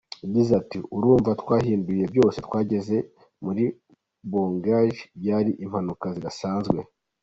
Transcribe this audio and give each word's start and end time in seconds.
Yagize 0.23 0.51
ati 0.61 0.77
“Urumva 0.95 1.29
twahinduye 1.41 2.03
byose, 2.13 2.37
twageze 2.47 2.97
muri 3.43 3.63
Bourgogne, 4.29 5.01
byari 5.19 5.51
impinduka 5.63 6.05
zidasanzwe. 6.15 6.77